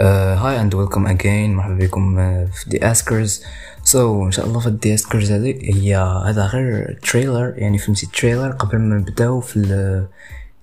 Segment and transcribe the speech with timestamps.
[0.00, 3.42] Hi and welcome again مرحبا بكم uh, في دي اسكرز
[3.84, 8.50] so إن شاء الله في دي اسكرز هذه هي هذا غير trailer يعني فهمتي trailer
[8.50, 10.06] قبل ما نبداو في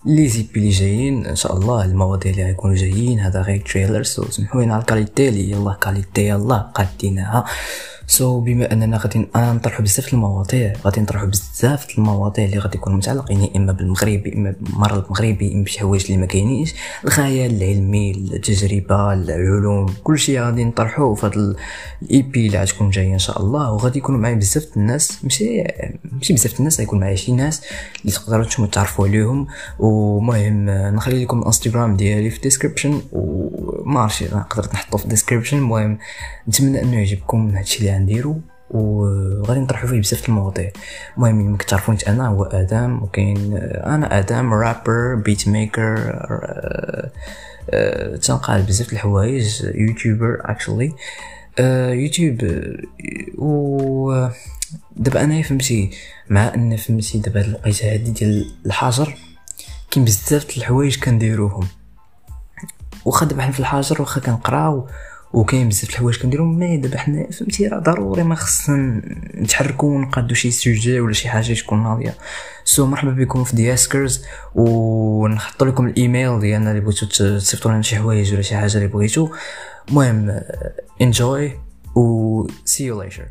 [0.06, 1.26] les EP اللي جايين.
[1.26, 4.88] إن شاء الله المواضيع اللي غيكونوا جايين هذا غير trailer so سمحوا لنا على ال
[4.88, 7.46] qualité اللي يلا qualité يلا قادينها
[8.08, 12.98] so so, بما أننا غادي نطرحوا بزاف المواضيع غادي نطرحوا بزاف المواضيع اللي غادي يكونوا
[12.98, 16.74] متعلقين يا إما بالمغرب إما بالراب المغربي إما بشي حوايج اللي ما كاينينش.
[17.06, 21.56] الخيال العلمي التجربة العلوم كلشي غادي نطرحوه في هذا
[22.02, 23.72] ال EP اللي غتكون جاية إن شاء الله.
[23.72, 25.64] وغادي يكونوا معايا بزاف الناس ماشي
[26.12, 27.62] ماشي بزاف الناس غيكون معايا شي ناس
[28.02, 29.48] اللي تقدروا نتوما تعرفوا عليهم
[29.80, 35.58] ومهم نخلي لكم الانستغرام ديالي في ال description وما عرفتش نقدر نحطو في ال description.
[35.58, 35.98] المهم
[36.48, 40.72] نتمنى أنه يعجبكم هادشي اللي غنديرو وغادي نطرحوا فيه بزاف المواضيع.
[41.18, 45.96] المهم ما كتعرفونيش أنا هو آدم وكاين أنا آدم rapper beatmaker
[48.22, 50.94] تنقال بزاف الحوايج YouTuber actually
[51.94, 52.38] YouTube
[53.38, 54.28] و
[54.96, 55.92] دابا أنايا فهمتي
[56.30, 59.16] مع أن فهمتي دابا هاد الوقيته هادي ديال الحجر
[59.92, 61.68] كاين بزاف الحوايج كنديروهم.
[63.06, 64.88] واخا دابا حنا في الحجر واخا كنقراو
[65.36, 69.02] وكاين بزاف الحوايج كنديرو mais دابا حنا فهمتي راه ضروري ما خصنا
[69.36, 72.16] نتحركو ونقادو شي sujet ولا شي حاجة تكون ناضية.
[72.64, 74.26] so مرحبا بكم في دياسكرز
[74.56, 79.30] ونحط لكم الإيميل ديالنا اللي بغيتو تصيفطوا لنا شي حوايج ولا شي حاجة اللي بغيتو.
[79.90, 80.42] المهم
[81.02, 81.52] enjoy
[81.96, 83.26] و see you later.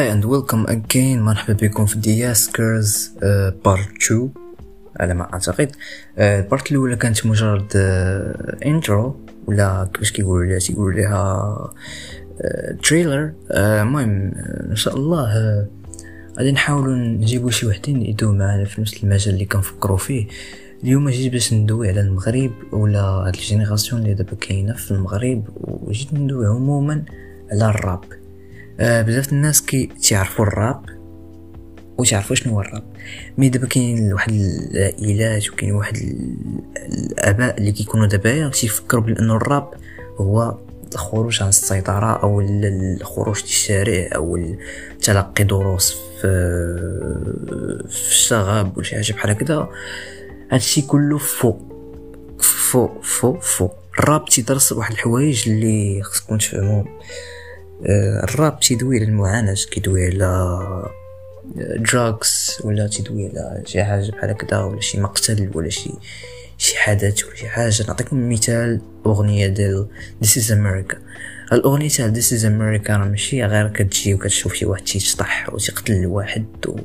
[0.00, 3.10] Hi and welcome again مرحبا بكم في دياسكرز
[3.64, 4.30] part 2
[5.00, 5.72] على ما أعتقد.
[6.18, 7.76] ال part uh, الأولى كانت مجرد
[8.66, 11.72] intro uh, ولا كيفاش كيقولوا لها تيقولوا لها
[12.82, 14.32] trailer uh, المهم
[14.70, 15.28] إن شاء الله
[16.38, 20.26] غادي نحاولوا نجيبوا شي وحدين يدوي معنا في نفس المجال اللي كنفكروا فيه.
[20.84, 22.52] اليوم جيت باش ندوي على المغرب.
[22.72, 25.44] ولا هاد ال génération اللي دابا كاينة في المغرب.
[25.56, 27.04] وجيت ندوي عموما
[27.52, 28.19] على الراب.
[28.80, 30.84] بزاف الناس كي تعرفوا الراب
[31.98, 32.82] وتعرفوا شنو هو الراب.
[33.38, 35.96] مي دابا كاين واحد العائلات وكاين واحد
[36.76, 39.70] الآباء اللي كيكونوا دابا تيفكروا بان الراب
[40.16, 40.58] هو
[40.94, 44.54] الخروج عن السيطرة أو الخروج للشارع أو
[45.02, 46.28] تلقي دروس في
[47.88, 49.68] في الشغب ولا شي حاجة بحال هكذا.
[50.50, 51.60] هادشي كله فوق.
[52.40, 53.74] فوق فوق فوق.
[53.98, 56.86] الراب تيدرس واحد الحوايج اللي خصكم تفهموهم
[57.88, 60.90] الراب تيدوي على المعاناة كيدوي على
[61.76, 65.90] دراغز ولا تيدوي على شي حاجة بحال هكذا ولا شي مقتل ولا شي
[66.58, 67.84] شي حدث ولا شي حاجة.
[67.88, 69.86] نعطيكم مثال أغنية ديال
[70.24, 70.96] This is America.
[71.52, 76.46] الأغنية تاع This is America راه ماشي غير كتجي وكتشوف شي واحد تيشطح وتقتل واحد
[76.68, 76.78] و...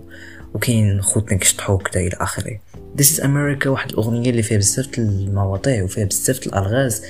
[0.53, 2.59] وكاين خوتنا كيشطحو كدا إلى آخره.
[2.97, 7.03] This is America واحد الأغنية اللي فيها بزاف المواضيع وفيها بزاف الألغاز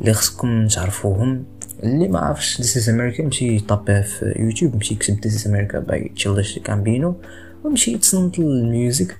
[0.00, 1.44] اللي خصكم تعرفوهم.
[1.82, 3.20] اللي ما عرفش This is America.
[3.20, 7.16] مشي يطبع في يوتيوب مشي يكتب is America by Childish Gambino
[7.64, 9.16] ومشي يتصنت ال music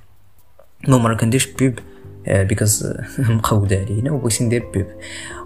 [0.89, 1.79] no مرة كنديرش beep
[2.29, 4.87] because مقود علينا وبغيت ندير beep.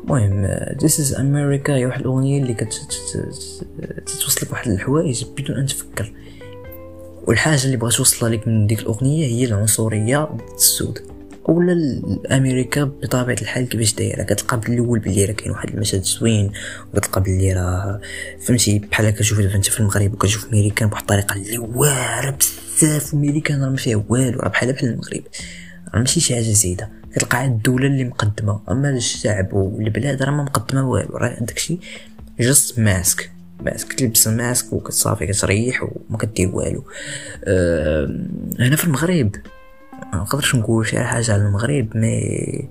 [0.05, 1.71] المهم This is America.
[1.71, 6.13] هي واحد الأغنية اللي كتوصلك واحد الحوايج بدون أن تفكر.
[7.27, 11.10] والحاجة اللي بغات توصلها لك من ديك الأغنية هي العنصرية ضد السود
[11.49, 16.53] اولا أمريكا بطبيعة الحال كيفاش دايرة؟ كتلقى بالاول بلي راه كاين واحد المشهد زوين
[16.95, 18.01] وكتلقى بلي راه
[18.41, 22.39] فهمتي بحال هكا كتشوف دابا أنت في المغرب وكتشوف ميريكان بواحد الطريقة اللي واعرة
[22.77, 25.23] بزاف وميريكان راه ما فيها والو راه بحال بحال المغرب
[25.95, 26.89] راه ماشي شي حاجة زايدة.
[27.15, 31.79] كتلقى عاد الدولة اللي مقدمة أما الشعب والبلاد راه ما مقدمة والو راه داكشي
[32.41, 33.31] just mask
[33.65, 36.85] mask تلبس ال mask وكتصافي كتريح وما كدير والو.
[37.45, 38.05] أه
[38.59, 39.31] هنا في المغرب
[40.15, 42.69] نقدرش نقول شي حاجة على المغرب mais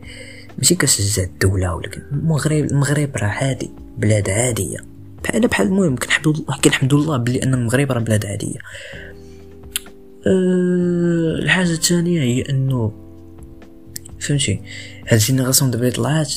[0.58, 4.78] ماشي كنشجع الدولة ولكن المغرب المغرب راه عادي بلاد عادية.
[5.24, 6.34] بحال بحال المهم كنحمدو
[6.64, 8.60] كنحمدو الله بلي أن المغرب راه بلاد عادية.
[10.28, 12.92] أه الحاجة الثانية هي أنه
[14.20, 14.62] فهمتي
[15.08, 16.34] هاد ال génération دابا طلعات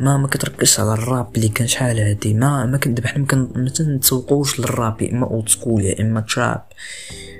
[0.00, 4.60] ما ما كتركزش على الراب اللي كان شحال هادي ما ما دابا حنا ما كنتسوقوش
[4.60, 6.62] للراب يا إما old school يا إما trap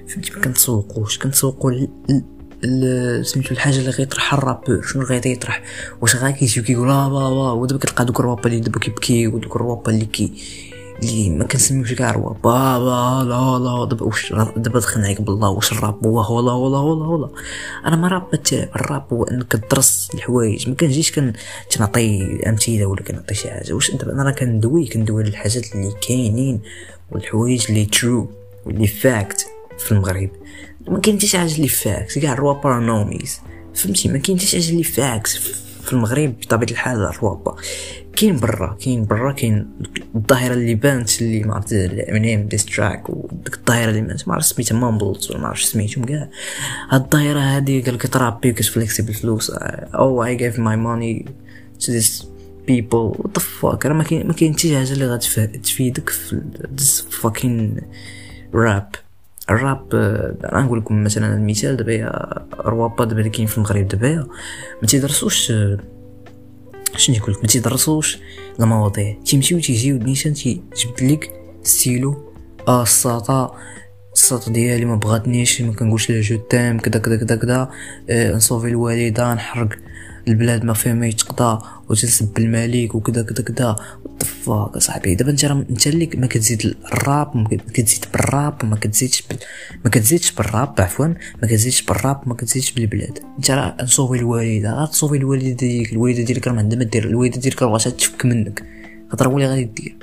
[0.09, 1.71] فهمتي ما كنتسوقوش كنتسوقو
[3.23, 5.63] سميتو الحاجة اللي غيطرحها ال rappeur شنو غادي يطرح؟
[6.01, 9.93] واش غا كيجيو كيقول آه با ودابا كتلقى دوك الروابا اللي دابا كيبكي ودوك الروابا
[9.93, 10.33] اللي كي
[11.03, 12.49] اللي ما كنسميوش كاع روابا
[12.79, 16.79] لا لا لا دابا واش دابا دخلنا عليك بالله واش الراب هو هو لا ولا
[16.79, 17.31] ولا ولا
[17.87, 20.69] أنا ما راب الراب هو إنك تدرس الحوايج.
[20.69, 21.33] ما كنجيش كن
[21.71, 23.73] تنعطي أمثلة ولا كنعطي شي حاجة.
[23.73, 26.61] واش دابا أنا راه كندوي كندوي الحاجات اللي كاينين
[27.11, 28.31] والحوايج اللي ترو
[28.67, 29.47] واللي فاكت
[29.79, 30.31] في المغرب.
[30.89, 33.41] ما كاين حتى شي حاجة اللي فاكت كاع الروابا نوميز
[33.75, 35.29] فهمتي؟ ما كاين حتى شي حاجة اللي فاكت
[35.87, 37.57] في المغرب بطبيعة الحال الروابا
[38.17, 39.71] كاين برا كاين برا كاين
[40.17, 45.31] الظاهرة اللي بانت اللي ما عرفت منين ديستراك وديك الظاهرة اللي ما عرفت سميتها مامبلز
[45.31, 46.29] ولا ما عرفت سميتهم كاع.
[46.91, 51.27] هاد الظاهرة هادي قال لك ترابي كتفليكسي بالفلوس أو اي جيف ماي ماني
[51.81, 52.29] تو ذيس
[52.67, 56.43] people what fuck راه ما كاين ما كاين حتى حاجة اللي غتفيدك في
[56.77, 57.81] this fucking
[58.55, 58.89] rap
[59.51, 59.95] الراب
[60.53, 62.11] أنا نقول لكم مثلا المثال دابا
[62.55, 64.27] روابا دابا اللي كاين في المغرب دابا
[64.83, 65.53] ما تيدرسوش
[66.97, 68.19] شنو نقول لك؟ ما تيدرسوش
[68.61, 71.31] المواضيع تيمشيو تيجيو نيشان تيجبد لك
[71.63, 72.33] ستيلو
[72.69, 73.57] آه الساطا
[74.15, 77.71] الساطا ديالي ما بغاتنيش ما كنقولش لها je t'aime كذا كذا كذا كذا
[78.11, 79.69] آه نصوفي الوالدة نحرق
[80.29, 81.63] البلاد ما فيها ما يتقضى.
[81.91, 83.77] وتنسب الملك وكذا كذا كذا.
[84.21, 89.23] fuck صاحبي؟ دابا انت راه انت اللي ما كتزيد الراب ما كتزيد بالراب وما كتزيدش
[89.23, 89.39] بال...
[89.85, 91.07] ما كتزيدش بالراب عفوا.
[91.07, 93.19] ما كتزيدش بالراب وما كتزيدش بالبلاد.
[93.39, 95.93] انت راه نصوفي الوالده راه تصوفي الوالده ديالك.
[95.93, 98.63] الوالده ديالك راه ما عندها ما دير الوالده ديالك راه بغات تفك منك.
[99.11, 99.97] خاطر هو اللي غادي دير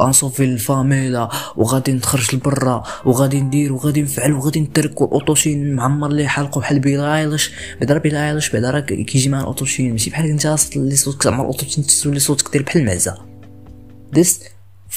[0.00, 6.28] غنصوفي الفاميلا وغادي نخرج لبرا وغادي ندير وغادي نفعل وغادي نترك وال auto-tune معمر اللي
[6.28, 7.50] حلقو بحال Billie Eilish
[7.80, 11.86] بعدا بيل ايليش بعدا راه كيجي مع الاوتوشين ماشي بحال انت اللي صوتك زعما الاوتوشين
[12.02, 13.28] تولي صوتك دير بحال المعزه
[14.16, 14.30] this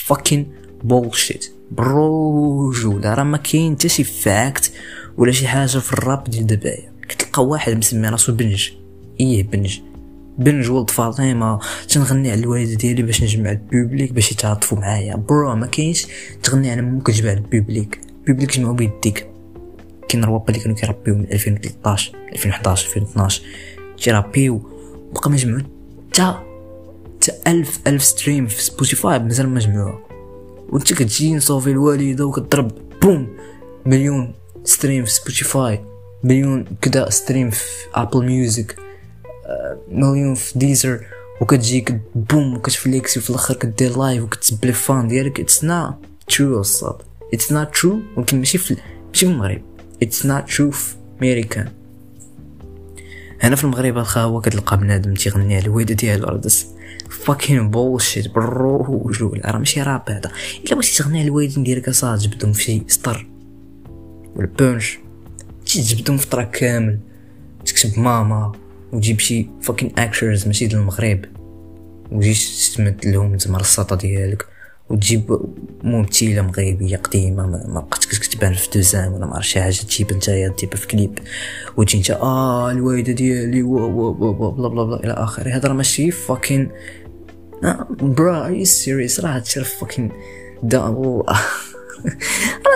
[0.07, 0.43] fucking
[0.87, 1.45] bullshit.
[1.71, 4.71] بروجولا راه ما كاين حتى شي فاكت
[5.17, 6.91] ولا شي حاجة في الراب ديال دابايا.
[7.09, 8.69] كتلقى واحد مسمي راسو بنج.
[9.19, 9.79] إيه بنج.
[10.37, 15.15] بنج ولد فاطمه تنغني على الوالده ديالي باش نجمع البوبليك باش يتعاطفوا معايا.
[15.15, 16.07] برو ما كاينش
[16.43, 18.01] تغني على مو كتجمع البوبليك.
[18.27, 19.27] ال public جمعوا بيديك.
[20.09, 23.41] كاين روابا اللي كانوا كيربيو من 2013 2011 2012
[23.97, 24.57] تيرابيو.
[25.13, 25.61] بقى ما جمعوا
[26.11, 26.33] حتى
[27.17, 29.99] حتى ألف ألف stream في Spotify مازال ما جمعوها
[30.69, 33.27] وانت كتجي نصوفي الوالدة وكتضرب بوم!
[33.85, 34.33] مليون
[34.63, 35.79] stream في Spotify.
[36.23, 37.63] مليون كدا stream في
[37.93, 38.75] Apple Music
[39.91, 41.05] مليون في Deezer
[41.41, 45.39] وكتجيك بوم وكتفليكسي في الأخر كدير live وكتسبلي fan ديالك.
[45.39, 45.93] it's not
[46.27, 46.95] true الساط
[47.33, 48.73] it's not true ولكن ماشي في
[49.07, 49.61] ماشي في المغرب.
[50.03, 51.69] it's not true في ميريكان
[53.41, 56.27] هنا في المغرب الخاوه كتلقى بنادم تيغني على الوالده ديالو.
[56.27, 56.67] راه that's
[57.09, 60.31] fucking bullshit بالرجولة راه ماشي راب هذا.
[60.65, 63.27] إلا بغيتي تغني على الوالدين ديالك أصاحبي تجبدهم في شي سطر
[64.35, 64.99] ولا punch
[65.65, 66.99] تجبدهم في track كامل.
[67.65, 68.51] تكتب ماما
[68.93, 71.25] وتجيب شي fucking actress ماشي ديال المغرب
[72.11, 74.45] وتجي تمد لهم تما الساطا ديالك
[74.89, 75.39] وتجيب
[75.83, 80.49] ممثلة مغربية قديمة ما بقاتش كتبان في دوزان ولا ما عرف شي حاجة تجيب نتايا
[80.49, 81.19] تجيب في كليب
[81.77, 85.49] وتجي انت آه الوالدة ديالي بلا بلا بلا إلى آخره.
[85.49, 86.71] هذا راه ماشي فاكين
[88.01, 90.11] برا اي سيريس راه هادشي فاكين
[90.63, 91.25] دا راه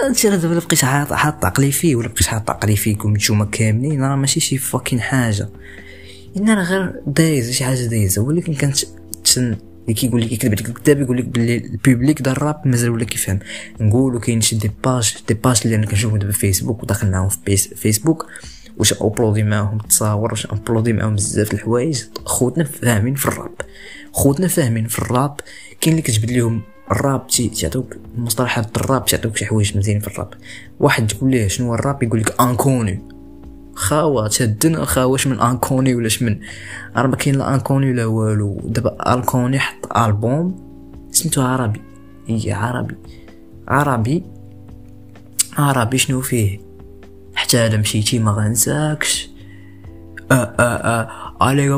[0.08, 4.16] هادشي راه دابا بقيت حاط عقلي فيه ولا بقيت حاط عقلي فيكم نتوما كاملين راه
[4.16, 5.50] ماشي شي فاكين حاجة.
[6.38, 8.22] إن راه غير دايز شي حاجة دايزة.
[8.22, 8.78] ولكن كانت
[9.38, 13.06] اللي كيقول لك يكذب عليك الكتاب يقول لك باللي ال public ديال الراب مازال ولا
[13.06, 13.40] كيفهم.
[13.82, 17.30] نقولوا كاين شي des pages des pages اللي أنا كنشوفهم دابا في فيسبوك وداخل معاهم
[17.30, 18.26] في فيسبوك
[18.78, 22.04] واش ابلودي معاهم التصاور واش ابلودي معاهم بزاف الحوايج.
[22.26, 23.56] خوتنا فاهمين في الراب.
[24.12, 25.36] خوتنا فاهمين في الراب.
[25.82, 26.62] كاين اللي كتجبد لهم
[26.92, 30.34] الراب تيعطوك مصطلحات الراب تيعطوك شي حوايج مزيان في الراب.
[30.80, 33.15] واحد تقول ليه شنو هو الراب؟ يقول لك Inkonnu
[33.76, 36.40] خاوة تهدنا خاوة واش من Inkonnu ولا من؟
[36.96, 40.56] راه ما كاين لا Inkonnu لا والو؟ دابا Inkonnu حط ألبوم
[41.12, 41.82] سميتو عربي.
[42.30, 42.96] إي عربي.
[43.68, 44.24] عربي.
[45.58, 46.60] عربي شنو فيه؟
[47.36, 49.30] حتى الا مشيتي ما غنساكش.
[51.42, 51.72] عليك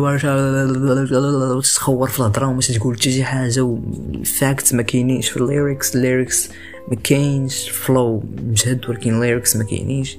[1.62, 5.96] تتخور في الهضرة وما تقول حتى شي حاجة وال fact ما كاينينش في ال lyrics
[5.96, 6.50] ال lyrics
[6.88, 10.18] ما كاينش flow مجهد ولكن ال lyrics ما كاينينش.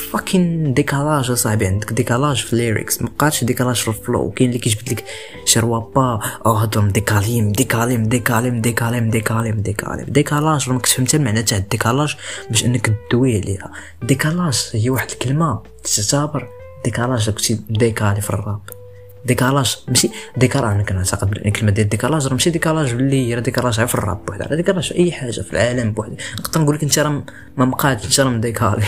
[0.00, 5.04] فاكين ديكالاج اصاحبي عندك ديكالاج في الليركس مبقاتش ديكالاج في الفلو كاين اللي كيجبد لك
[5.44, 11.58] شي روابا أو هضر ديكاليم ديكاليم ديكاليم ديكاليم ديكاليم ديكاليم ديكالاج كنتش فهمت المعنى تاع
[11.58, 12.16] الديكالاج
[12.50, 15.62] باش انك تدوي عليها ديكالاج هي واحد الكلمة
[15.96, 16.48] تعتبر
[16.84, 18.79] ديكالاج كنتي ديكالي في الراب
[19.24, 23.94] ديكالاج ماشي؟ ديكالاج أنا كنعتقد الكلمة ديال ديكالاج راه ماشي ديكالاج باللي راه ديكالاج في
[23.94, 26.16] الراب بوحدها راه ديكالاج في أي حاجة في العالم بوحدها.
[26.38, 27.22] نقدر نقول لك أنت راه
[27.56, 28.82] ما مقادش أنت راه مديكالي.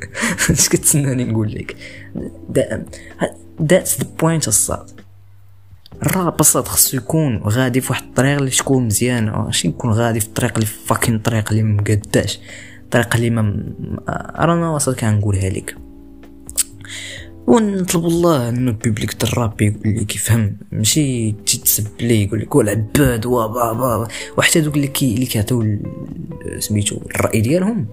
[0.50, 1.76] اش كتسناني نقول لك؟
[3.62, 5.00] that's the point الساط.
[6.02, 10.26] الراب الساط خصو يكون غادي في واحد الطريق اللي تكون مزيانه ماشي يكون غادي في
[10.26, 12.40] الطريق اللي fucking طريق اللي مقداش
[12.84, 13.62] الطريق اللي ما
[14.08, 15.76] ارانا وصل كنقولها لك.
[17.48, 20.56] ونطلب الله انه ال public الراب يقول لي كيفهم.
[20.72, 25.78] ماشي تتسب ليه؟ يقول لك والعباد وبابا وحتى دوك اللي كي اللي كيعطيو
[26.58, 27.86] سميتو الرأي ديالهم.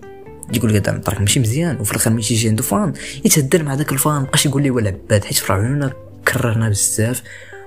[0.54, 2.94] يقول لك هذا الطريق ماشي مزيان وفي الآخر ملي تيجي عنده فان.
[3.26, 5.92] يتهدر مع داك الفان مابقاش يقول لي والعباد حيت في
[6.28, 7.24] كررنا بزاف.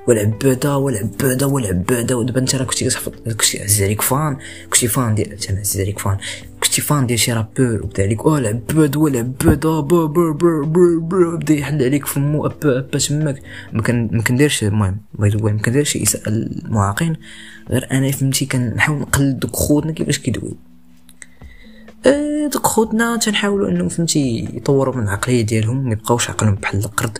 [0.08, 4.36] والعباده والعباده والعباده ودابا انت راه كنتي كتحفظ كنتي عزيز عليك فان
[4.70, 6.16] كنتي فان ديال أنا عزيز عليك فان
[6.62, 7.82] كنتي فان ديال شي رابور.
[7.82, 13.42] وبدا عليك أه العباد والعباده بدا يحل عليك فمو ابا ابا تماك.
[13.72, 17.16] ما كنديرش المهم بغيت نقول ما كنديرش إساءة للمعاقين
[17.70, 20.56] غير أنا فهمتي كنحاول نقلد دوك خوتنا كيفاش كيدويو.
[22.06, 27.18] أه دوك خوتنا تنحاولوا انه فهمتي يطوروا من العقلية ديالهم ما يبقاوش عقلهم بحال القرد.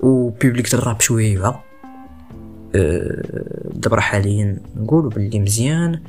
[0.00, 1.60] وبيبليك الراب شوية.
[2.74, 3.22] أه
[3.74, 6.00] دابا حاليا نقولوا باللي مزيان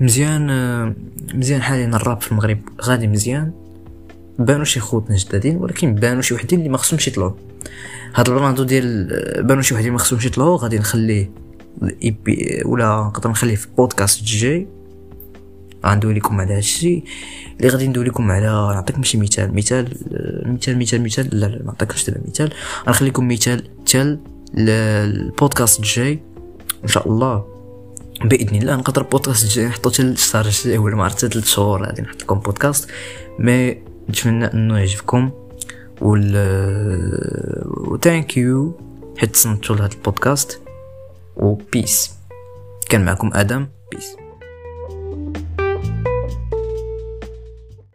[0.00, 0.94] مزيان أه
[1.34, 3.52] مزيان حاليا الراب في المغرب غادي مزيان.
[4.38, 7.32] بانوا شي خوتنا جدادين ولكن بانوا شي وحدين اللي ما خصهمش يطلعوا
[8.14, 9.08] هاد البلاندو ديال
[9.42, 11.30] بانوا شي وحدين ما خصهمش يطلعوا غادي نخليه
[12.64, 14.68] ولا نقدر نخليه في بودكاست الجاي
[15.86, 17.04] غندوي لكم على هادشي
[17.56, 19.88] اللي غادي ندوي لكم على نعطيك ماشي مثال مثال
[20.46, 21.40] مثال مثال مثال.
[21.40, 22.52] لا لا ما نعطيكش مثال.
[22.86, 24.18] غنخليكم مثال تال
[24.58, 26.22] البودكاست الجاي.
[26.84, 27.44] إن شاء الله
[28.24, 32.02] بإذن الله نقدر البودكاست الجاي نحطو حتى الشهر الجاي ولا ما عرفت ثلاث شهور غادي
[32.02, 32.90] نحط لكم بودكاست.
[33.38, 35.30] mais نتمنى إنه يعجبكم.
[36.00, 36.32] وال
[37.66, 38.80] و thank you
[39.18, 40.60] حيت تصنتوا لهذا البودكاست.
[41.36, 42.12] و peace
[42.88, 43.66] كان معكم آدم.
[43.92, 44.16] peace